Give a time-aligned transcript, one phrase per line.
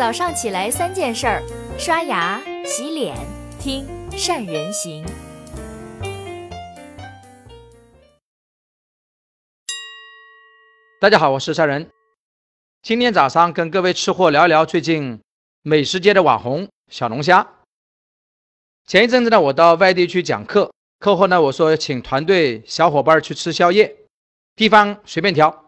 [0.00, 1.42] 早上起来三件事儿：
[1.78, 3.14] 刷牙、洗脸、
[3.60, 5.04] 听善人行。
[10.98, 11.86] 大家好，我是善人。
[12.80, 15.20] 今天早上跟各位吃货聊一聊最近
[15.60, 17.46] 美食界的网红小龙虾。
[18.86, 23.94] 前一阵子呢，我到外地去讲课，课后呢，我说请团队小伙伴去吃宵夜，
[24.56, 25.66] 地方随便挑。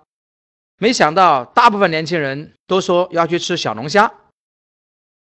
[0.79, 4.11] 没想到大部分年轻人都说要去吃小龙虾。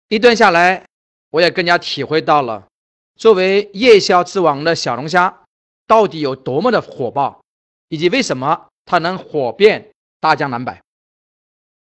[0.09, 0.85] 一顿下来，
[1.31, 2.67] 我也更加体会到了
[3.15, 5.43] 作为夜宵之王的小龙虾
[5.87, 7.41] 到底有多么的火爆，
[7.89, 8.67] 以及为什么。
[8.87, 10.77] 它能火遍大江南北。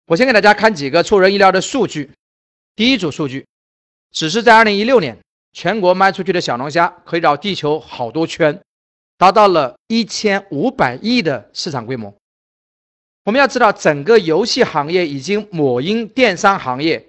[0.08, 2.12] 我先给大家看几个出人意料的数据。
[2.76, 3.48] 第一组数据，
[4.12, 5.18] 只是在2016年，
[5.54, 8.62] 全国卖出去的小龙虾可以绕地球好多圈，
[9.18, 12.14] 达到了一千五百亿的市场规模。
[13.24, 17.08] 我们要知道，整个游戏行业以及某音电商行业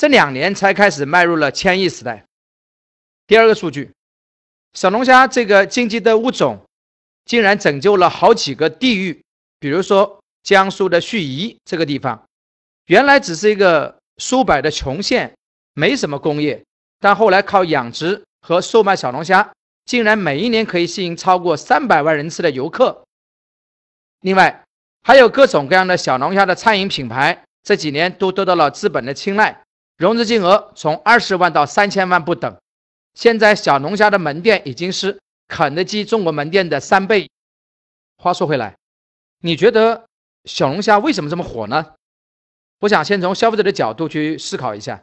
[0.00, 2.24] 这两年才开始迈入了千亿时代。
[3.26, 3.90] 第二个数据，
[4.72, 6.58] 小龙虾这个经济的物种。
[7.26, 9.22] 竟然拯救了好几个地域，
[9.58, 12.26] 比如说江苏的盱眙这个地方，
[12.86, 15.36] 原来只是一个苏北的穷县，
[15.74, 16.64] 没什么工业，
[16.98, 19.52] 但后来靠养殖和售卖小龙虾，
[19.84, 23.04] 竟然每一年可以吸引超过三百万人次的游客。
[24.22, 24.64] 另外，
[25.02, 29.62] 还有各种各样的小龙虾的餐饮品牌，这几年都得到了资本的青睐，
[30.00, 32.56] 融资金额从二十万到三千万不等。
[33.12, 35.20] 现在小龙虾的门店已经是。
[35.52, 37.28] 肯德基中国门店的三倍。
[38.18, 38.76] 话说回来，
[39.40, 40.06] 你觉得
[40.44, 41.94] 小龙虾为什么这么火呢？
[42.78, 45.02] 我想先从消费者的角度去思考一下。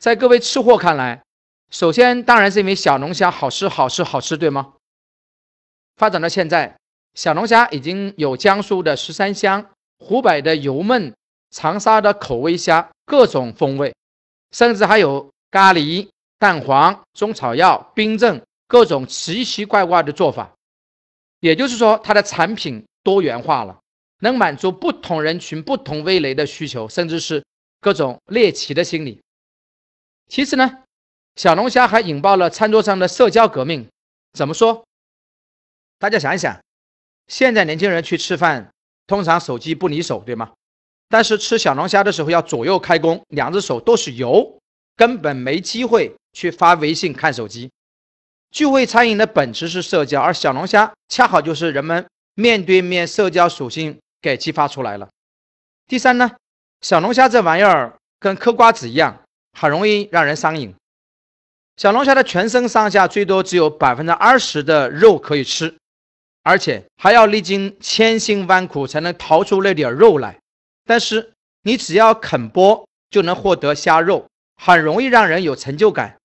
[0.00, 1.22] 在各位吃货看来，
[1.70, 4.72] 首先当然是因为小龙虾好吃、好吃、好吃，对吗？
[5.94, 6.76] 发展到现在，
[7.14, 9.64] 小龙虾已经有江苏的十三香、
[10.00, 11.14] 湖北的油焖、
[11.52, 13.94] 长沙的口味虾，各种风味，
[14.52, 16.08] 甚至还有咖喱、
[16.38, 18.40] 蛋黄、中草药、冰镇。
[18.68, 20.50] 各种奇奇怪怪的做法，
[21.40, 23.78] 也就是说，它的产品多元化了，
[24.20, 27.44] 能满足不同人群、不同味蕾的需求，甚至是
[27.80, 29.20] 各种猎奇的心理。
[30.26, 30.84] 其次呢，
[31.36, 33.86] 小龙虾还引爆了餐桌上的社交革命。
[34.32, 34.86] 怎么说？
[35.98, 36.58] 大家想一想，
[37.26, 38.72] 现在年轻人去吃饭，
[39.06, 40.54] 通常手机不离手，对吗？
[41.12, 44.58] 但是吃小龙虾的时候要左右开弓，两只手都是油，
[44.96, 47.70] 根本没机会去发微信、看手机。
[48.50, 55.06] 聚会餐饮的本质是社交，而小龙虾恰好就是人们面对面社交属性给激发出来了。
[55.86, 56.30] 第三呢，
[56.80, 59.20] 小龙虾这玩意儿跟嗑瓜子一样，
[59.52, 60.74] 很容易让人上瘾。
[61.76, 65.76] 小龙虾的全身上下最多只有百分之二十的肉可以吃，
[66.42, 70.38] 而且还要历经千辛万苦才能淘出那点肉来。
[70.84, 71.32] 但是
[71.62, 74.26] 你只要肯剥，就能获得虾肉，
[74.56, 76.16] 很容易让人有成就感。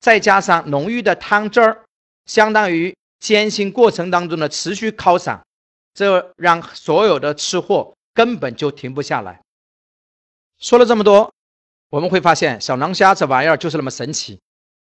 [0.00, 1.84] 再加上浓郁的汤汁儿，
[2.26, 5.44] 相当于艰辛过程当中的持续犒赏，
[5.94, 9.40] 这让所有的吃货根本就停不下来。
[10.58, 11.32] 说了这么多，
[11.90, 14.38] 我们会发现小龙虾这玩意儿就是那么神奇，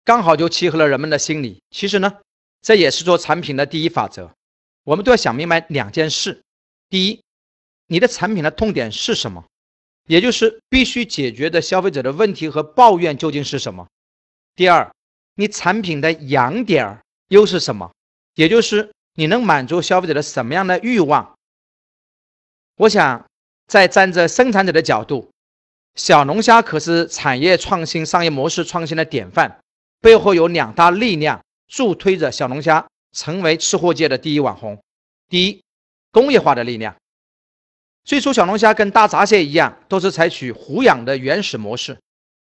[0.04, 1.62] 刚好就契合了人们的心理。
[1.70, 2.20] 其实呢，
[2.60, 4.30] 这也是做产品的第一法则，
[4.84, 6.42] 我们都要想明白两件事：
[6.88, 7.22] 第一，
[7.92, 9.44] 你的产品的痛点是什么，
[10.06, 13.84] 也就是必须解决的消费者的问题和抱怨究竟是什么；
[14.56, 14.90] 第二。
[15.34, 17.90] 你产品的痒点儿又是什么？
[18.34, 21.36] 也就是你能满足消费者的什么样的欲望？
[22.76, 23.26] 我想，
[23.66, 25.30] 在站在生产者的角度，
[25.94, 29.58] 小龙虾可是产业创新、商业模式创新的典范，
[30.00, 34.78] 背后有两大力量助推着小龙虾成为吃货界的第一网红。
[35.28, 35.62] 第一，
[36.10, 36.94] 工业化的力量。
[38.04, 41.96] 最初，小龙虾跟大闸蟹一样，都是采取湖养的原始模式。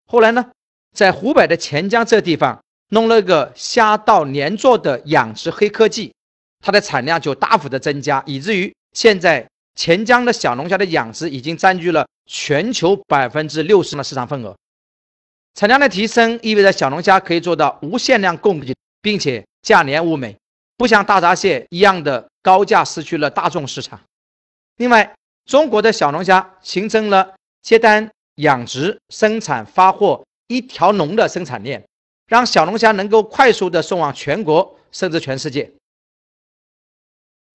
[0.05, 0.51] 后来呢，
[0.95, 2.59] 在湖北的潜江这地方。
[2.89, 6.13] 弄了个虾稻连坐的养殖黑科技，
[6.61, 9.45] 它的产量就大幅的增加，以至于现在
[9.75, 14.55] 钱江的小龙虾的养殖已经占据了全球百分之六十的市场份额。
[15.53, 20.37] 产量的提升意味着小龙虾可以做到无限量供给，并且价廉物美，
[20.77, 23.99] 不像大闸蟹一样的高价失去了大众市场。
[24.77, 25.13] 另外，
[25.47, 27.33] 中国的小龙虾形成了
[27.63, 31.83] 接单、养殖、生产、发货一条龙的生产链。
[32.27, 35.71] 让小龙虾能够快速的送往全国，甚至全世界。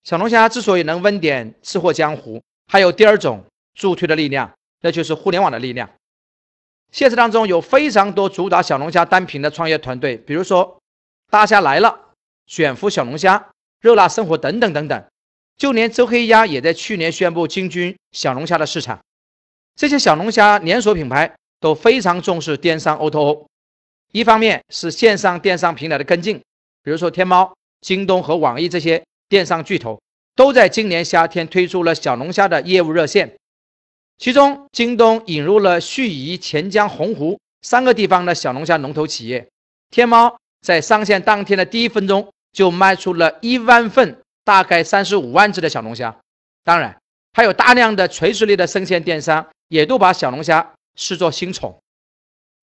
[0.02, 3.44] 小龙虾之所以能温点吃货江湖，还有第二种
[3.74, 4.50] 助推的力量，
[4.80, 5.90] 那就是互联网的力量。
[6.90, 10.80] 现实当中有非常多主打小龙虾单品的创业团队，比如说
[11.28, 12.14] 大虾来了、
[12.46, 15.04] 卷福小龙虾、热辣生活等等等等。
[15.62, 18.99] 就连周黑鸭也在去年宣布进军小龙虾的市场。
[19.76, 23.47] 这些小龙虾连锁品牌都非常重视电商 O2O。
[24.11, 26.37] 一方面是线上电商平台的跟进，
[26.82, 30.03] 比如说天猫、京东和网易这些电商巨头，
[30.35, 33.32] 都在今年夏天推出了小龙虾的业务热线。
[34.19, 39.47] 其中，京东引入了盱眙、钱江、洪湖三个地方的小龙虾龙头企业。
[39.93, 46.16] 天猫在上线当天的第一分钟就卖出了一万份，大概三十五万只的小龙虾。
[46.64, 46.96] 当然，
[47.32, 51.80] 还有大量的垂直类的生鲜电商也都把小龙虾视作新宠。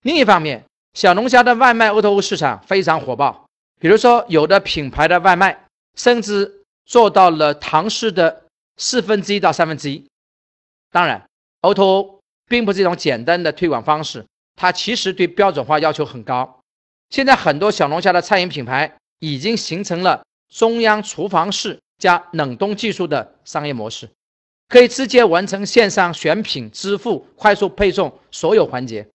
[0.04, 3.46] 另一方面，小龙虾的外卖 O2O 市场非常火爆，
[3.80, 5.66] 比如说有的品牌的外卖
[5.96, 8.44] 甚至做到了堂食的
[8.78, 10.06] 四分之一到三分之一。
[10.92, 11.28] 当然
[11.62, 16.62] ，O2O 并不是一种简单的推广方式，它其实对标准化要求很高。
[17.10, 24.10] 现在很多小龙虾的餐饮品牌已经形成了中央厨房式加冷冻技术的商业模式，
[24.68, 29.08] 可以直接完成线上选品、支付、快速配送所有环节。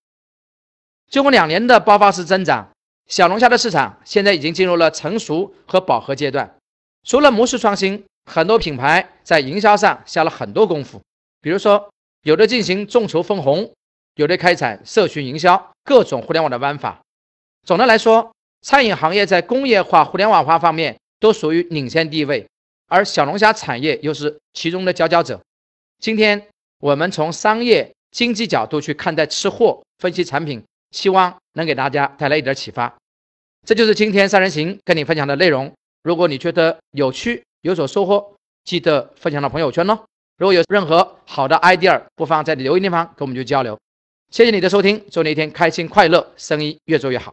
[1.10, 2.70] 经过两年的爆发式增长，
[3.06, 6.56] 小龙虾的市场现在已经进入了成熟和饱和阶段。
[7.04, 11.00] 除了模式创新，很多品牌在营销上下了很多功夫。
[11.42, 11.90] 比如说，
[12.22, 13.70] 有的进行众筹分红，
[14.14, 17.00] 有的开展社群营销，各种互联网的玩法。
[17.66, 18.32] 总的来说，
[18.62, 22.46] 餐饮行业在工业化、互联网化方面都属于领先地位，
[22.86, 25.40] 而小龙虾产业又是其中的佼佼者。
[25.98, 26.48] 今天
[26.80, 30.62] 我们从商业经济角度去看待吃货，分析产品。
[30.90, 32.94] 希望能给大家带来一点启发，
[33.66, 35.72] 这就是今天三人行跟你分享的内容。
[36.02, 39.98] 如果你觉得有趣、有所收获，记得分享到朋友圈哦。
[40.36, 43.78] 如果有任何好的 idea，不妨在留言地方跟我们去交流。
[44.30, 47.32] 谢谢你的收听，祝你一天开心快乐，生意越做越好。